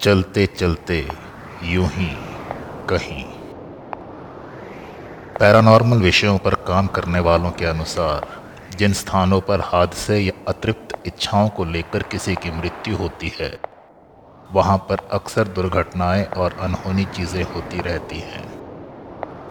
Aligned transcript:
चलते 0.00 0.44
चलते 0.46 0.96
यूँ 1.64 1.86
ही 1.86 2.06
कहीं। 2.88 3.24
पैरानॉर्मल 5.38 5.98
विषयों 5.98 6.36
पर 6.38 6.54
काम 6.68 6.86
करने 6.86 7.20
वालों 7.20 7.50
के 7.50 7.66
अनुसार, 7.66 8.26
जिन 8.76 8.92
स्थानों 8.92 9.40
पर 9.40 9.60
हादसे 9.60 10.18
या 10.18 10.32
अतृप्त 10.48 10.96
इच्छाओं 11.06 11.48
को 11.48 11.64
लेकर 11.64 12.02
किसी 12.02 12.34
की 12.34 12.50
मृत्यु 12.50 12.96
होती 12.96 13.32
है, 13.40 13.50
वहाँ 14.52 14.78
पर 14.88 15.06
अक्सर 15.12 15.48
दुर्घटनाएँ 15.50 16.24
और 16.24 16.56
अनहोनी 16.60 17.04
चीज़ें 17.04 17.42
होती 17.44 17.80
रहती 17.80 18.20
हैं, 18.20 18.44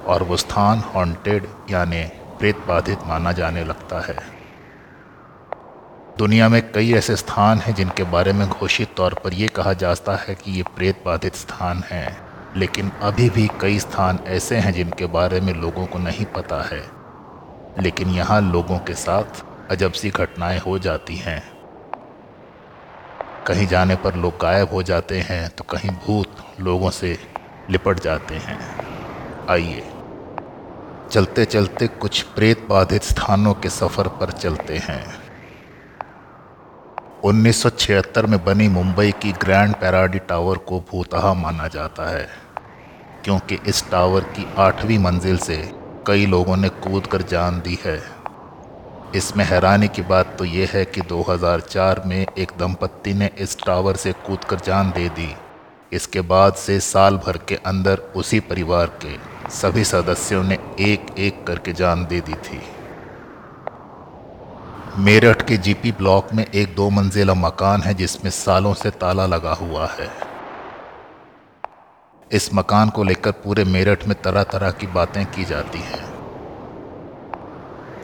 और 0.06 0.24
वो 0.24 0.38
स्थान 0.38 0.84
हॉन्टेड 0.96 1.48
यानी 1.70 2.04
प्रेत 2.40 2.66
बाधित 2.68 3.08
माना 3.08 3.32
जाने 3.32 3.64
लगता 3.64 4.02
है। 4.02 4.39
दुनिया 6.20 6.50
में 6.50 6.72
कई 6.72 6.92
ऐसे 6.94 7.16
स्थान 7.16 7.60
हैं 7.60 7.74
जिनके 7.76 8.04
बारे 8.04 8.34
में 8.34 8.48
घोषित 8.50 8.94
तौर 8.98 9.14
पर 9.14 9.34
यह 9.34 9.48
कहा 9.48 9.74
जाता 9.74 10.16
है 10.16 10.36
कि 10.36 10.52
ये 10.52 10.64
प्रेत 10.64 11.02
बाधित 11.06 11.36
स्थान 11.36 11.84
हैं। 11.92 12.18
लेकिन 12.56 12.90
अभी 13.02 13.30
भी 13.30 13.48
कई 13.62 13.80
स्थान 13.80 14.20
ऐसे 14.28 14.56
हैं 14.56 14.74
जिनके 14.74 15.06
बारे 15.06 15.40
में 15.42 15.54
लोगों 15.54 15.86
को 15.86 16.00
नहीं 16.00 16.26
पता 16.26 16.62
है। 16.62 16.82
लेकिन 17.84 18.10
यहाँ 18.10 18.42
लोगों 18.42 18.80
के 18.80 18.94
साथ 18.94 19.44
अजब 19.72 19.92
सी 19.92 20.10
घटनाएँ 20.10 20.60
हो 20.60 20.80
जाती 20.80 21.16
हैं। 21.16 21.42
कहीं 23.48 23.68
जाने 23.68 23.96
पर 23.96 24.16
लोग 24.16 24.38
गायब 24.42 24.74
हो 24.74 24.84
जाते 24.84 25.20
हैं 25.20 25.50
तो 25.50 25.64
कहीं 25.64 25.92
भूत 25.92 26.36
लोगों 26.60 26.90
से 26.90 27.18
लिपट 27.70 28.00
जाते 28.00 28.36
हैं। 28.36 28.60
आइए 29.50 29.84
चलते 31.12 31.46
चलते 31.46 31.88
कुछ 31.88 32.22
प्रेत 32.22 32.68
बाधित 32.70 33.04
स्थानों 33.04 33.54
के 33.54 33.70
सफ़र 33.70 34.08
पर 34.08 34.32
चलते 34.32 34.78
हैं। 34.78 35.29
1976 37.24 38.26
में 38.26 38.44
बनी 38.46 38.68
मुंबई 38.68 39.12
की 39.22 39.32
ग्रैंड 39.32 39.74
पैराडी 39.76 40.20
टावर 40.20 40.58
को 40.68 40.80
भूतहा 40.92 41.34
माना 41.34 41.68
जाता 41.68 42.10
है, 42.10 42.28
क्योंकि 43.24 43.58
इस 43.68 43.84
टावर 43.92 44.24
की 44.36 44.46
आठवीं 44.58 45.00
मंजिल 45.00 45.38
से 45.38 45.58
कई 46.08 46.26
लोगों 46.26 46.58
ने 46.58 46.70
कूद 46.78 47.08
कर 47.08 47.22
जान 47.24 47.60
दी 47.60 47.78
है। 47.86 47.98
इसमें 49.16 49.44
हैरानी 49.46 49.88
की 49.88 50.02
बात 50.04 50.36
तो 50.40 50.46
यह 50.46 50.70
है 50.74 50.86
कि 50.86 51.02
2004 51.04 52.06
में 52.06 52.26
एक 52.38 52.52
दंपत्ति 52.60 53.14
ने 53.14 53.30
इस 53.40 53.58
टावर 53.66 53.96
से 53.96 54.12
कूद 54.26 54.44
कर 54.44 54.60
जान 54.66 54.92
दे 54.92 55.08
दी। 55.10 55.34
इसके 55.92 56.22
बाद 56.24 56.54
से 56.56 56.80
साल 56.80 57.18
भर 57.18 57.38
के 57.50 57.56
अंदर 57.66 58.12
उसी 58.16 58.40
परिवार 58.42 59.00
के 59.06 59.16
सभी 59.52 59.84
सदस्यों 59.84 60.44
ने 60.44 60.60
एक 60.82 61.16
एक 61.20 61.46
करके 61.48 61.74
जान 61.74 62.06
दे 62.06 62.22
दी 62.22 62.34
थी। 62.46 62.62
मेरठ 65.00 65.42
के 65.42 65.58
जीपी 65.58 65.92
ब्लॉक 65.92 66.34
में 66.34 66.46
एक 66.46 66.74
दो 66.76 66.90
मंजिला 66.90 67.34
मकान 67.34 67.82
है 67.82 67.94
जिसमें 67.94 68.30
सालों 68.32 68.74
से 68.74 68.90
ताला 68.92 69.26
लगा 69.26 69.54
हुआ 69.54 69.86
है। 69.88 70.08
इस 72.32 72.50
मकान 72.54 72.90
को 72.90 73.04
लेकर 73.04 73.32
पूरे 73.32 73.64
मेरठ 73.64 74.08
में 74.08 74.16
तरह 74.22 74.44
तरह 74.44 74.72
की 74.72 74.88
बातें 74.88 75.26
की 75.26 75.44
जाती 75.44 75.80
हैं। 75.80 76.02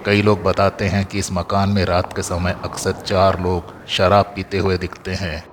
कई 0.05 0.21
लोग 0.21 0.43
बताते 0.43 0.85
हैं 0.85 1.05
कि 1.05 1.19
इस 1.19 1.31
मकान 1.31 1.69
में 1.69 1.83
रात 1.85 2.13
के 2.13 2.21
समय 2.21 2.55
अक्सर 2.63 2.91
चार 3.01 3.39
लोग 3.39 3.73
शराब 3.87 4.31
पीते 4.35 4.57
हुए 4.57 4.77
दिखते 4.77 5.13
हैं। 5.13 5.43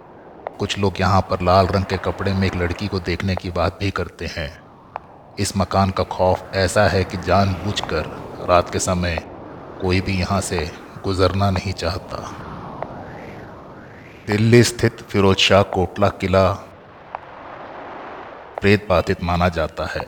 कुछ 0.59 0.79
लोग 0.79 1.01
यहाँ 1.01 1.21
पर 1.21 1.43
लाल 1.43 1.67
रंग 1.67 1.85
के 1.85 1.97
कपड़े 1.97 2.33
में 2.33 2.47
एक 2.47 2.57
लड़की 2.57 2.89
को 2.89 3.01
देखने 3.01 3.37
की 3.37 3.51
बात 3.51 3.79
भी 3.81 3.91
करते 3.91 4.27
हैं। 4.27 4.51
इस 5.39 5.57
मकान 5.57 5.91
का 5.91 6.05
खौफ 6.05 6.55
ऐसा 6.55 6.87
है 6.89 7.05
कि 7.05 7.17
जानबूझकर 7.17 8.11
रात 8.49 8.71
के 8.71 8.79
समय 8.79 9.23
कोई 9.81 10.01
भी 10.01 10.19
यहाँ 10.19 10.41
से 10.41 10.71
गुजरना 11.05 11.51
नहीं 11.51 11.73
चाहता। 11.73 12.19
दिल्ली 14.27 14.63
स्थित 14.63 15.01
फिरोज 15.03 15.37
शाह 15.37 15.63
कोटला 15.63 16.09
किला 16.21 16.49
प्रेत 18.61 18.87
बाधित 18.89 19.23
माना 19.25 19.49
जाता 19.49 19.87
है। 19.87 20.07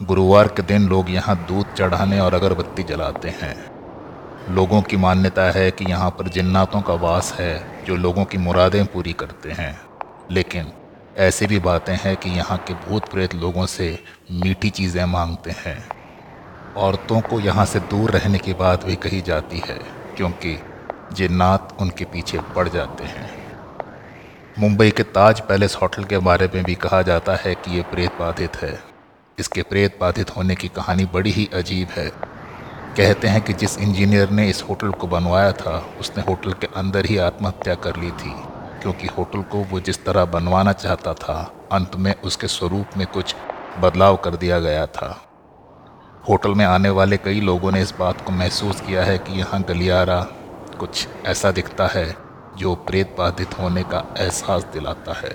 गुरुवार 0.00 0.48
के 0.48 0.62
दिन 0.62 0.88
लोग 0.88 1.10
यहाँ 1.10 1.36
दूध 1.48 1.74
चढ़ाने 1.74 2.18
और 2.20 2.34
अगरबत्ती 2.34 2.82
जलाते 2.82 3.28
हैं। 3.42 3.54
लोगों 4.50 4.80
की 4.82 4.96
मान्यता 4.96 5.50
है 5.50 5.70
कि 5.70 5.84
यहाँ 5.84 6.10
पर 6.10 6.28
जिन्नातों 6.28 6.80
का 6.80 6.94
वास 6.94 7.32
है 7.32 7.84
जो 7.84 7.96
लोगों 7.96 8.24
की 8.24 8.38
मुरादें 8.38 8.84
पूरी 8.86 9.12
करते 9.12 9.50
हैं। 9.50 9.80
लेकिन 10.30 10.72
ऐसी 11.18 11.46
भी 11.46 11.58
बातें 11.58 11.94
हैं 11.94 12.16
कि 12.16 12.30
यहाँ 12.30 12.58
के 12.58 12.74
भूत 12.74 13.08
प्रेत 13.08 13.34
लोगों 13.34 13.66
से 13.66 13.98
मीठी 14.32 14.70
चीज़ें 14.70 15.04
मांगते 15.04 15.50
हैं। 15.56 15.78
औरतों 16.76 17.20
को 17.20 17.40
यहाँ 17.40 17.64
से 17.64 17.80
दूर 17.80 18.10
रहने 18.10 18.38
की 18.38 18.52
बात 18.54 18.84
भी 18.84 18.96
कही 18.96 19.20
जाती 19.20 19.58
है। 19.58 19.78
क्योंकि 20.16 20.58
जिन्नात 21.12 21.76
उनके 21.80 22.04
पीछे 22.04 22.38
पड़ 22.56 22.68
जाते 22.68 23.04
हैं। 23.04 23.30
मुंबई 24.58 24.90
के 24.90 25.02
ताज 25.02 25.40
पैलेस 25.40 25.76
होटल 25.82 26.04
के 26.04 26.18
बारे 26.18 26.50
में 26.54 26.64
भी 26.64 26.74
कहा 26.74 27.02
जाता 27.02 27.36
है 27.36 27.54
कि 27.54 27.76
ये 27.76 27.82
प्रेत 27.82 28.10
बाधित 28.20 28.56
है। 28.56 28.82
इसके 29.38 29.62
प्रेत 29.62 29.98
बाधित 30.00 30.36
होने 30.36 30.54
की 30.54 30.68
कहानी 30.68 31.04
बड़ी 31.04 31.30
ही 31.30 31.48
अजीब 31.54 31.88
है। 31.88 32.08
कहते 32.96 33.28
हैं 33.28 33.40
कि 33.40 33.52
जिस 33.52 33.78
इंजीनियर 33.78 34.30
ने 34.30 34.48
इस 34.50 34.62
होटल 34.62 34.90
को 34.90 35.06
बनवाया 35.06 35.52
था, 35.52 35.88
उसने 36.00 36.22
होटल 36.22 36.52
के 36.52 36.66
अंदर 36.76 37.06
ही 37.06 37.16
आत्महत्या 37.18 37.74
कर 37.74 37.96
ली 37.96 38.10
थी, 38.10 38.34
क्योंकि 38.82 39.06
होटल 39.06 39.42
को 39.42 39.58
वो 39.58 39.80
जिस 39.80 40.04
तरह 40.04 40.24
बनवाना 40.24 40.72
चाहता 40.72 41.14
था, 41.14 41.54
अंत 41.72 41.96
में 41.96 42.14
उसके 42.14 42.46
स्वरूप 42.46 42.86
में 42.96 43.06
कुछ 43.06 43.34
बदलाव 43.80 44.16
कर 44.16 44.36
दिया 44.36 44.60
गया 44.60 44.86
था। 44.86 45.31
होटल 46.28 46.54
में 46.54 46.64
आने 46.64 46.90
वाले 46.90 47.16
कई 47.16 47.40
लोगों 47.40 47.70
ने 47.72 47.80
इस 47.82 47.92
बात 47.98 48.20
को 48.20 48.32
महसूस 48.32 48.80
किया 48.80 49.04
है 49.04 49.16
कि 49.18 49.38
यहाँ 49.38 49.60
गलियारा 49.62 50.20
कुछ 50.80 51.06
ऐसा 51.26 51.50
दिखता 51.50 51.86
है 51.86 52.04
जो 52.56 52.74
प्रेत 52.86 53.14
बाधित 53.18 53.58
होने 53.58 53.82
का 53.82 54.04
एहसास 54.18 54.64
दिलाता 54.64 55.12
है। 55.12 55.34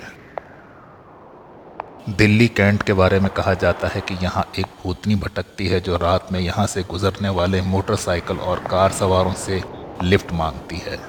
दिल्ली 2.10 2.48
कैंट 2.48 2.84
के 2.84 2.94
बारे 2.94 3.20
में 3.20 3.30
कहा 3.30 3.54
जाता 3.54 3.88
है 3.88 4.02
कि 4.02 4.16
यहाँ 4.22 4.46
एक 4.60 4.68
भूतनी 4.84 5.16
भटकती 5.16 5.68
है 5.68 5.80
जो 5.80 5.98
रात 5.98 6.32
में 6.32 6.40
यहाँ 6.40 6.68
से 6.68 6.84
गुजरने 6.84 7.30
वाले 7.30 7.62
मोटरसाइकिल 7.62 8.38
और 8.38 8.60
कार 8.60 8.92
सवारों 8.92 9.34
से 9.34 9.62
लिफ्ट 10.04 10.32
मांगती 10.34 10.78
है। 10.78 11.00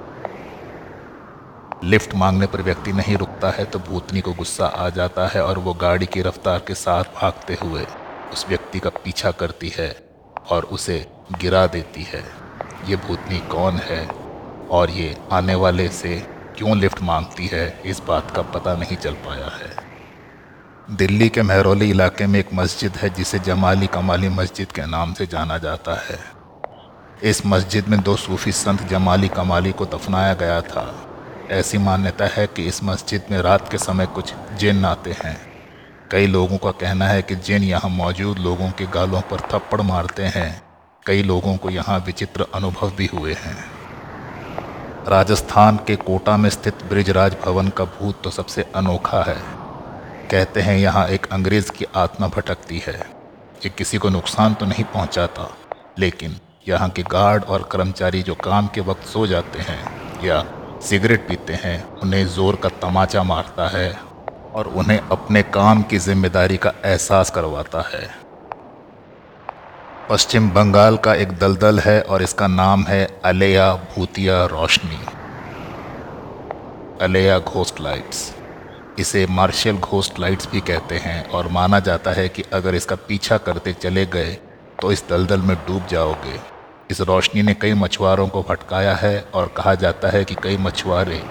लिफ्ट 1.84 2.15
मांगने 2.15 2.47
पर 2.47 2.62
व्यक्ति 2.62 2.93
नहीं 2.93 3.17
रुकता 3.17 3.50
है 3.50 3.65
तो 3.65 3.78
भूतनी 3.78 4.21
को 4.21 4.33
गुस्सा 4.33 4.67
आ 4.67 4.88
जाता 4.91 5.27
है 5.27 5.44
और 5.44 5.59
वो 5.59 5.75
गाड़ी 5.75 6.06
की 6.06 6.22
रफ्तार 6.22 6.59
के 6.59 6.75
साथ 6.75 7.05
भागते 7.17 7.59
हुए 7.62 7.87
उस 8.33 8.49
व्यक्ति 8.49 8.78
का 8.81 8.91
पीछा 8.91 9.31
करती 9.31 9.72
है 9.77 10.09
और 10.50 10.65
उसे 10.65 11.06
गिरा 11.33 11.66
देती 11.66 12.03
है। 12.03 12.25
ये 12.87 12.97
भूतनी 12.97 13.39
कौन 13.39 13.77
है? 13.77 14.09
और 14.71 14.91
ये 14.91 15.16
आने 15.33 15.55
वाले 15.55 15.89
से 15.89 16.19
क्यों 16.59 16.78
लिफ्ट 16.78 17.03
मांगती 17.03 17.47
है? 17.47 17.81
इस 17.84 18.00
बात 18.00 18.31
का 18.31 18.43
पता 18.43 18.75
नहीं 18.75 18.97
चल 18.97 19.12
पाया 19.12 19.59
है। 19.59 19.88
दिल्ली 20.91 21.28
के 21.28 21.43
महरौली 21.43 21.91
इलाके 21.91 22.27
में 22.27 22.41
एक 22.41 22.49
मस्जिद 22.55 22.97
है, 22.97 23.11
जिसे 23.11 23.38
जमाली 23.38 23.87
कमाली 23.87 24.28
मस्जिद 24.28 24.72
के 24.72 24.87
नाम 24.87 25.15
से 25.15 25.27
जाना 25.27 25.59
जाता 25.59 25.93
है। 25.93 26.19
इस 27.22 27.47
मस्जिद 27.47 27.88
में 27.88 28.03
दो 28.03 28.17
सूफी 28.17 28.53
संत 28.53 28.83
जमाली 28.83 29.28
कमाली 29.28 29.72
को 29.72 29.87
दफनाया 29.87 30.34
गया 30.34 30.61
था। 30.61 31.05
ऐसी 31.50 31.78
मान्यता 31.78 32.27
है 32.27 32.47
कि 32.47 32.67
इस 32.67 32.84
मस्जिद 32.84 33.22
में 33.31 33.38
रात 33.38 33.71
के 33.71 33.78
समय 33.78 34.06
कुछ 34.06 34.34
जिन 34.55 34.84
आते 34.84 35.17
हैं। 35.25 35.47
कई 36.10 36.26
लोगों 36.26 36.56
का 36.58 36.70
कहना 36.72 37.06
है 37.06 37.22
कि 37.22 37.34
जिन 37.36 37.62
यहाँ 37.62 37.88
मौजूद 37.91 38.38
लोगों 38.38 38.70
के 38.70 38.86
गालों 38.86 39.20
पर 39.20 39.41
थप्पड़ 39.52 39.80
मारते 39.82 40.22
हैं, 40.26 40.62
कई 41.02 41.22
लोगों 41.22 41.56
को 41.56 41.70
यहाँ 41.70 41.98
विचित्र 42.06 42.46
अनुभव 42.54 42.92
भी 42.96 43.06
हुए 43.06 43.34
हैं। 43.34 43.56
राजस्थान 45.08 45.76
के 45.86 45.96
कोटा 45.98 46.36
में 46.36 46.48
स्थित 46.50 46.84
ब्रिजराज 46.84 47.36
भवन 47.44 47.69
का 47.69 47.84
भूत 47.84 48.22
तो 48.24 48.30
सबसे 48.30 48.64
अनोखा 48.76 49.22
है। 49.22 49.36
कहते 50.30 50.60
हैं 50.60 50.78
यहाँ 50.78 51.06
एक 51.08 51.26
अंग्रेज़ 51.32 51.70
की 51.72 51.86
आत्मा 51.96 52.28
भटकती 52.28 52.78
है, 52.78 52.98
ये 53.64 53.69
किसी 53.69 53.98
को 53.98 54.08
नुकसान 54.08 54.54
तो 54.54 54.66
नहीं 54.66 54.84
पहुँचाता, 54.86 55.50
लेकिन 55.98 56.36
यहाँ 56.69 56.88
के 56.90 57.02
गार्ड 57.02 57.44
और 57.44 57.69
कर्मचारी 57.72 58.22
जो 58.22 58.34
काम 58.34 58.66
के 58.66 58.80
वक्त 58.82 59.06
सो 59.06 59.26
जाते 59.26 59.58
हैं 59.60 59.80
या 60.25 60.44
सिगरेट 60.82 61.28
पीते 61.28 61.54
हैं, 61.54 61.82
उन्हें 61.94 62.26
ज़ोर 62.26 62.56
का 62.56 62.69
तमाचा 62.82 63.22
मारता 63.25 63.69
है 63.69 63.90
और 64.58 64.66
उन्हें 64.76 64.99
अपने 65.12 65.43
काम 65.44 65.82
की 65.82 65.99
ज़िम्मेदारी 65.99 66.56
का 66.56 66.72
एहसास 66.84 67.31
करवाता 67.31 67.81
है। 67.88 68.08
पश्चिम 70.10 70.49
बंगाल 70.50 70.96
का 70.96 71.14
एक 71.14 71.32
दलदल 71.38 71.78
है 71.78 72.00
और 72.02 72.22
इसका 72.22 72.46
नाम 72.46 72.82
है 72.84 73.05
अलेया 73.25 73.72
भूतिया 73.94 74.44
रोशनी। 74.46 74.99
Aleya 77.02 77.38
ghost 77.38 77.81
lights. 77.81 78.34
इसे 78.99 79.26
मार्शल 79.31 79.76
घोस्ट 79.78 80.19
लाइट्स 80.20 80.49
भी 80.52 80.61
कहते 80.61 80.96
हैं 80.96 81.25
और 81.28 81.49
माना 81.49 81.81
जाता 81.81 82.12
है 82.12 82.28
कि 82.28 82.43
अगर 82.52 82.75
इसका 82.75 82.96
पीछा 83.08 83.38
करते 83.38 83.72
चले 83.72 84.04
गए 84.06 84.32
तो 84.82 84.93
इस 84.93 85.04
दलदल 85.11 85.40
में 85.40 85.56
डूब 85.66 85.87
जाओगे। 85.87 86.38
इस 86.90 87.00
रोशनी 87.02 87.43
ने 87.43 87.54
कई 87.54 87.75
मछुआरों 87.75 88.26
को 88.28 88.43
भटकाया 88.43 88.94
है 88.96 89.20
और 89.34 89.52
कहा 89.56 89.75
जाता 89.76 90.08
है 90.08 90.25
कि 90.25 90.34
कई 90.43 90.56
मछुआरे 90.56 91.22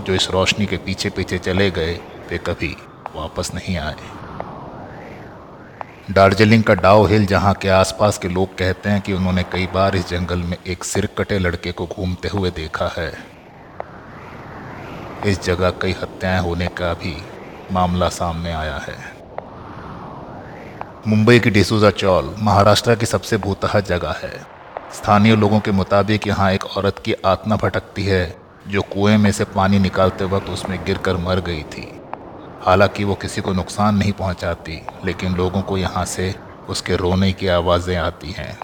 जो 0.00 0.14
इस 0.14 0.30
रोशनी 0.30 0.66
के 0.66 0.76
पीछे 0.78 1.10
पीछे 1.10 1.38
चले 1.40 1.70
गए 1.70 1.98
वे 2.30 2.38
कभी 2.38 2.76
वापस 3.16 3.50
नहीं 3.54 3.76
आए। 3.76 3.94
दार्जिलिंग 6.10 6.62
का 6.64 6.74
डाओ 6.74 7.04
हिल 7.06 7.26
जहाँ 7.26 7.54
के 7.54 7.68
आसपास 7.68 8.18
के 8.18 8.28
लोग 8.28 8.58
कहते 8.58 8.88
हैं 8.88 9.00
कि 9.00 9.12
उन्होंने 9.12 9.42
कई 9.42 9.66
बार 9.66 9.96
इस 9.96 10.08
जंगल 10.08 10.38
में 10.38 10.56
एक 10.66 10.84
सिरकटे 10.84 11.38
लड़के 11.38 11.72
को 11.72 11.86
घूमते 11.86 12.28
हुए 12.28 12.50
देखा 12.50 12.94
है। 12.98 13.12
इस 15.26 15.42
जगह 15.42 15.70
कई 15.70 15.92
हत्याएँ 15.92 16.40
होने 16.40 16.66
का 16.66 16.94
भी 16.94 17.16
मामला 17.72 18.08
सामने 18.08 18.52
आया 18.52 18.76
है। 18.76 18.96
मुंबई 21.06 21.38
की 21.40 21.50
डिसूजा 21.50 21.90
चौल 21.90 22.34
महाराष्ट्र 22.38 22.94
की 22.94 23.06
सबसे 23.06 23.36
भूतहा 23.36 23.80
जगह 23.80 24.14
है। 24.22 24.46
स्थानीय 24.94 25.36
लोगों 25.36 25.60
के 25.60 25.70
मुताबिक 25.70 26.26
यहाँ 26.26 26.52
एक 26.52 26.64
औरत 26.64 26.98
की 26.98 27.12
आत्मा 27.12 27.56
भटकती 27.56 28.04
है, 28.04 28.36
जो 28.68 28.82
कुएँ 28.82 29.16
में 29.16 29.32
से 29.32 29.44
पानी 29.44 29.78
निकालते 29.78 30.24
वक्त 30.24 30.50
उसमें 30.50 30.84
गिरकर 30.84 31.16
मर 31.16 31.40
गई 31.40 31.62
थी। 31.62 31.99
हालाँकि 32.62 33.04
वो 33.04 33.14
किसी 33.14 33.40
को 33.40 33.52
नुकसान 33.52 33.96
नहीं 33.96 34.12
पहुंचाती, 34.12 34.80
लेकिन 35.04 35.34
लोगों 35.34 35.62
को 35.62 35.78
यहाँ 35.78 36.04
से 36.04 36.34
उसके 36.68 36.96
रोने 36.96 37.32
की 37.32 37.46
आवाज़ें 37.46 37.96
आती 37.96 38.30
हैं। 38.30 38.58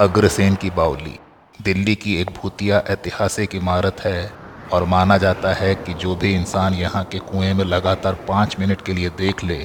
अग्रसेन 0.00 0.54
की 0.54 0.70
बावली, 0.70 1.18
दिल्ली 1.62 1.94
की 1.94 2.16
एक 2.16 2.30
भूतिया 2.30 2.82
ऐतिहासिक 2.88 3.54
इमारत 3.54 4.00
है 4.00 4.32
और 4.72 4.84
माना 4.84 5.18
जाता 5.18 5.52
है 5.54 5.74
कि 5.74 5.94
जो 5.94 6.14
भी 6.16 6.34
इंसान 6.34 6.74
यहाँ 6.74 7.04
के 7.04 7.18
कुएँ 7.18 7.52
में 7.54 7.64
लगातार 7.64 8.14
पाँच 8.28 8.56
मिनट 8.60 8.80
के 8.80 8.92
लिए 8.92 9.08
देख 9.08 9.44
ले, 9.44 9.58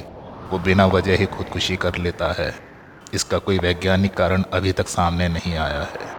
वो 0.52 0.60
बिना 0.60 0.86
वजह 0.86 1.18
ही 1.18 1.26
खुदकुशी 1.26 1.76
कर 1.76 1.96
लेता 1.96 2.32
है। 2.34 2.54
इसका 3.14 3.38
कोई 3.38 3.60
वैज्ञानिक 3.60 4.14
कारण 4.14 4.44
अभी 4.54 4.72
तक 4.72 4.88
सामने 4.88 5.28
नहीं 5.28 5.56
आया 5.56 5.82
है। 5.82 6.14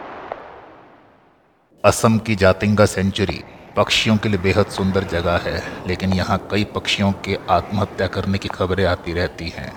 असम 1.83 2.17
की 2.17 2.35
जातिंगा 2.35 2.85
सेंचुरी 2.85 3.43
पक्षियों 3.77 4.15
के 4.17 4.29
लिए 4.29 4.39
बेहद 4.39 4.65
सुंदर 4.67 5.03
जगह 5.03 5.37
है, 5.39 5.61
लेकिन 5.87 6.13
यहाँ 6.13 6.37
कई 6.51 6.63
पक्षियों 6.75 7.11
के 7.25 7.37
आत्महत्या 7.49 8.07
करने 8.07 8.37
की 8.37 8.49
खबरें 8.49 8.85
आती 8.85 9.13
रहती 9.13 9.49
हैं। 9.49 9.71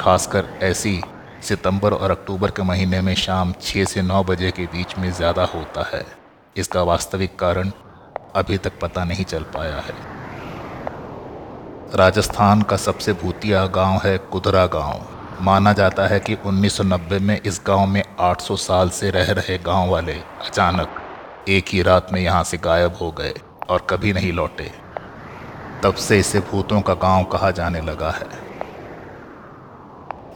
खासकर 0.00 0.48
ऐसी 0.62 1.00
सितंबर 1.42 1.92
और 1.92 2.10
अक्टूबर 2.10 2.50
के 2.50 2.62
महीने 2.62 3.00
में 3.00 3.14
शाम 3.16 3.52
छः 3.62 3.84
से 3.84 4.02
नौ 4.02 4.22
बजे 4.24 4.50
के 4.50 4.64
बीच 4.66 4.96
में 4.98 5.10
ज़्यादा 5.12 5.44
होता 5.44 5.88
है। 5.92 6.04
इसका 6.56 6.82
वास्तविक 6.82 7.38
कारण 7.38 7.70
अभी 8.36 8.58
तक 8.58 8.78
पता 8.82 9.04
नहीं 9.04 9.24
चल 9.24 9.42
पाया 9.54 9.76
है। 9.78 9.94
राजस्थान 11.94 12.62
का 12.62 12.76
सबसे 12.78 13.12
भूतिया 13.12 13.66
गाँव 13.76 14.00
है 14.04 14.16
कुदरा 14.32 14.66
गाँव। 14.66 15.06
माना 15.42 15.72
जाता 15.72 16.06
है 16.06 16.20
कि 16.20 16.36
1990 16.36 17.20
में 17.20 17.40
इस 17.40 17.60
गाँव 17.66 17.86
में 17.86 18.02
800 18.22 18.56
साल 18.58 18.90
से 18.90 19.10
रह 19.10 19.32
रहे 19.32 19.58
गाँव 19.64 19.90
वाले 19.90 20.20
अचानक 20.42 21.00
एक 21.48 21.64
ही 21.68 21.82
रात 21.82 22.06
में 22.12 22.20
यहाँ 22.20 22.44
से 22.44 22.56
गायब 22.56 22.94
हो 22.94 23.10
गए 23.10 23.34
और 23.68 23.86
कभी 23.90 24.12
नहीं 24.12 24.32
लौटे। 24.32 24.70
तब 25.82 25.94
से 25.94 26.18
इसे 26.18 26.40
भूतों 26.40 26.80
का 26.80 26.94
गाँव 26.94 27.24
कहा 27.24 27.50
जाने 27.50 27.80
लगा 27.80 28.10
है। 28.10 28.26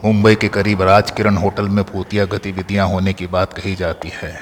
मुंबई 0.05 0.35
के 0.35 0.47
करीब 0.47 0.81
राजकिरण 0.81 1.37
होटल 1.37 1.69
में 1.69 1.83
भूतिया 1.85 2.25
गतिविधियाँ 2.25 2.87
होने 2.87 3.13
की 3.13 3.27
बात 3.27 3.53
कही 3.53 3.75
जाती 3.75 4.11
है। 4.13 4.33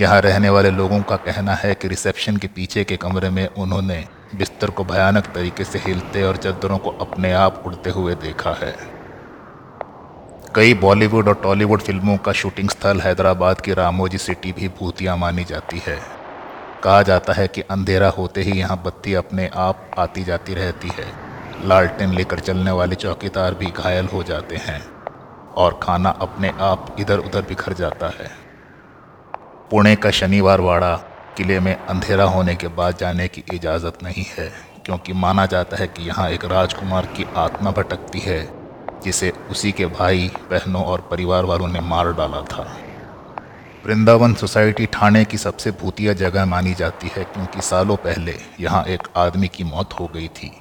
यहाँ 0.00 0.20
रहने 0.20 0.50
वाले 0.50 0.70
लोगों 0.70 1.02
का 1.02 1.16
कहना 1.16 1.54
है 1.54 1.74
कि 1.74 1.88
रिसेप्शन 1.88 2.36
के 2.36 2.46
पीछे 2.46 2.84
के 2.84 2.96
कमरे 2.96 3.30
में 3.30 3.46
उन्होंने 3.48 4.04
बिस्तर 4.34 4.70
को 4.70 4.84
भयानक 4.84 5.26
तरीके 5.26 5.64
से 5.64 5.78
हिलते 5.78 6.22
और 6.22 6.36
चद्दरों 6.36 6.78
को 6.78 6.90
अपने 6.90 7.32
आप 7.32 7.62
उड़ते 7.66 7.90
हुए 7.90 8.14
देखा 8.14 8.50
है। 8.50 9.01
कई 10.56 10.72
बॉलीवुड 10.74 11.28
और 11.28 11.34
टॉलीवुड 11.34 11.80
फ़िल्मों 11.80 12.16
का 12.16 12.32
शूटिंग 12.32 12.70
स्थल 12.70 13.00
हैदराबाद 13.00 13.60
की 13.60 13.74
रामोजी 13.74 14.18
सिटी 14.18 14.52
भी 14.52 14.68
भूतिया 14.68 15.14
मानी 15.16 15.44
जाती 15.44 15.80
है। 15.86 15.96
कहा 16.84 17.02
जाता 17.02 17.32
है 17.32 17.46
कि 17.48 17.60
अंधेरा 17.70 18.08
होते 18.08 18.42
ही 18.42 18.58
यहाँ 18.58 18.76
बत्ती 18.84 19.14
अपने 19.14 19.48
आप 19.56 19.90
आती 19.98 20.24
जाती 20.24 20.54
रहती 20.54 20.88
है। 20.88 21.06
लालटेन 21.64 22.14
लेकर 22.14 22.40
चलने 22.40 22.70
वाले 22.70 22.94
चौकीदार 22.96 23.54
भी 23.54 23.70
घायल 23.72 24.06
हो 24.06 24.22
जाते 24.22 24.56
हैं 24.58 24.80
और 25.56 25.80
खाना 25.82 26.10
अपने 26.20 26.52
आप 26.60 26.96
इधर 27.00 27.18
उधर 27.18 27.42
बिखर 27.48 27.72
जाता 27.72 28.12
है। 28.20 28.30
पुणे 29.70 29.96
का 29.96 30.10
शनिवार 30.12 30.60
वाड़ा 30.60 30.94
किले 31.36 31.60
में 31.60 31.74
अंधेरा 31.76 32.24
होने 32.28 32.54
के 32.54 32.68
बाद 32.70 32.96
जाने 32.98 33.28
की 33.28 33.44
इजाज़त 33.54 34.02
नहीं 34.02 34.24
है, 34.38 34.52
क्योंकि 34.86 35.12
माना 35.12 35.46
जाता 35.46 35.76
है 35.76 35.86
कि 35.86 36.08
यहाँ 36.08 36.30
एक 36.30 36.44
राजकुमार 36.46 37.06
की 37.06 37.26
आत्मा 37.36 37.70
भटकती 37.70 38.20
है। 38.20 38.61
जिसे 39.04 39.32
उसी 39.50 39.72
के 39.72 39.86
भाई, 39.88 40.30
बहनों 40.50 40.84
और 40.84 41.00
परिवार 41.10 41.44
वालों 41.44 41.68
ने 41.68 41.80
मार 41.80 42.12
डाला 42.12 42.40
था। 42.42 42.66
वृंदावन 43.86 44.34
सोसाइटी 44.34 44.86
ठाणे 44.86 45.24
की 45.24 45.38
सबसे 45.38 45.70
भूतिया 45.70 46.12
जगह 46.12 46.44
मानी 46.46 46.74
जाती 46.74 47.10
है, 47.16 47.24
क्योंकि 47.24 47.62
सालों 47.62 47.96
पहले 47.96 48.34
यहाँ 48.60 48.84
एक 48.84 49.08
आदमी 49.16 49.48
की 49.48 49.64
मौत 49.64 49.92
हो 50.00 50.06
गई 50.06 50.28
थी। 50.28 50.52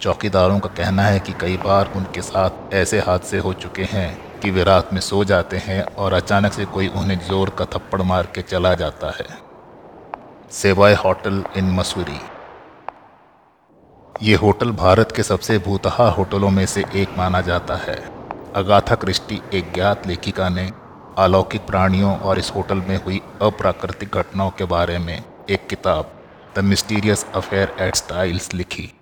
चौकीदारों 0.00 0.58
का 0.58 0.68
कहना 0.76 1.02
है 1.02 1.18
कि 1.20 1.32
कई 1.40 1.56
बार 1.56 1.92
उनके 1.96 2.22
साथ 2.22 2.74
ऐसे 2.74 2.98
हादसे 2.98 3.38
हो 3.38 3.52
चुके 3.52 3.82
हैं 3.82 4.40
कि 4.40 4.50
वे 4.50 4.64
रात 4.64 4.92
में 4.92 5.00
सो 5.00 5.24
जाते 5.24 5.56
हैं 5.56 5.82
और 5.82 6.12
अचानक 6.12 6.52
से 6.52 6.64
कोई 6.64 6.88
उन्हें 6.88 7.18
ज़ोर 7.20 7.50
का 7.50 7.64
थप्पड़ 7.64 8.02
मार 8.02 8.28
के 8.34 8.42
चला 8.42 8.74
जाता 8.74 9.10
है। 9.10 9.26
सेवाए 10.52 10.94
होटल 10.94 11.44
इन 11.56 11.70
मसूरी। 11.70 12.20
ये 14.22 14.34
होटल 14.34 14.70
भारत 14.70 15.12
के 15.16 15.22
सबसे 15.22 15.58
भूतहा 15.58 16.08
होटलों 16.08 16.50
में 16.50 16.66
से 16.66 16.84
एक 16.94 17.08
माना 17.18 17.40
जाता 17.40 17.74
है। 17.74 17.94
अगाथा 18.54 18.94
क्रिस्टी 18.94 19.40
एक 19.54 19.72
ज्ञात 19.74 20.06
लेखिका 20.06 20.48
ने 20.48 20.72
अलौकिक 21.18 21.66
प्राणियों 21.66 22.16
और 22.18 22.38
इस 22.38 22.52
होटल 22.56 22.78
में 22.78 22.96
हुई 23.04 23.20
अप्राकृतिक 23.42 24.08
घटनाओं 24.14 24.50
के 24.50 24.64
बारे 24.64 24.98
में 24.98 25.22
एक 25.50 25.66
किताब 25.66 26.10
the 26.56 26.58
mysterious 26.58 27.26
affair 27.34 27.74
at 27.80 27.94
Styles 27.94 28.54
लिखी। 28.54 28.92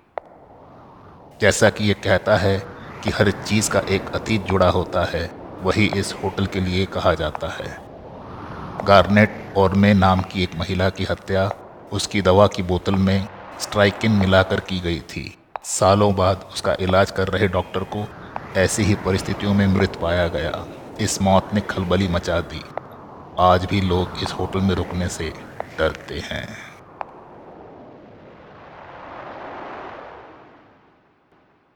जैसा 1.41 1.71
कि 1.71 1.85
यह 1.85 1.95
कहता 2.05 2.37
है 2.37 2.59
कि 3.05 3.11
हर 3.11 3.31
चीज़ 3.31 3.71
का 3.71 3.81
एक 3.81 4.15
अतीत 4.15 4.47
जुड़ा 4.47 4.69
होता 4.69 5.05
है, 5.05 5.31
वही 5.63 5.87
इस 5.97 6.15
होटल 6.25 6.47
के 6.47 6.61
लिए 6.61 6.85
कहा 6.87 7.15
जाता 7.15 7.49
है। 7.49 7.77
गार्नेट 8.85 9.55
और 9.57 9.75
में 9.75 9.95
नाम 9.95 10.21
की 10.21 10.43
एक 10.43 10.57
महिला 10.59 10.89
की 10.91 11.05
हत्या, 11.05 11.51
उसकी 11.93 12.23
दवा 12.23 12.47
की 12.47 12.63
बोतल 12.63 12.95
में 12.95 13.29
स्ट्राइकिन 13.69 14.13
मिलाकर 14.13 14.61
की 14.61 14.81
गई 14.81 15.01
थी। 15.01 15.39
सालों 15.65 16.15
बाद 16.15 16.49
उसका 16.53 16.77
इलाज 16.81 17.11
कर 17.11 17.29
रहे 17.29 17.49
डॉक्टर 17.49 17.81
को 17.81 18.09
ऐसी 18.57 18.83
ही 18.83 18.95
परिस्थितियों 18.95 19.55
में 19.55 19.67
मृत 19.67 19.97
पाया 20.03 20.29
गया। 20.29 20.67
इस 21.01 21.23
मौत 21.23 21.55
ने 21.55 21.61
खलबली 21.61 22.09
मचा 22.09 22.41
दी। 22.41 22.63
आज 23.39 23.65
भी 23.65 23.81
लोग 23.81 24.11
इस 24.23 24.33
होटल 24.33 24.61
में 24.61 24.75
रुकने 24.75 25.09
से 25.09 25.33
डरते 25.79 26.19
हैं। 26.19 26.68